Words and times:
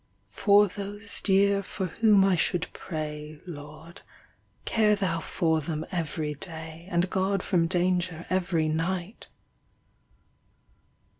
For 0.31 0.67
those 0.67 1.21
dear 1.21 1.61
for 1.61 1.85
whom 1.85 2.25
I 2.25 2.35
should 2.35 2.65
pray, 2.73 3.39
Lord, 3.45 4.01
care 4.65 4.95
Thou 4.95 5.19
for 5.19 5.61
them 5.61 5.85
every 5.91 6.33
day, 6.33 6.87
And 6.89 7.07
guard 7.11 7.43
from 7.43 7.67
danger 7.67 8.25
every 8.27 8.67
night.' 8.67 9.27